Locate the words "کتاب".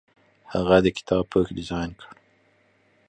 0.97-1.23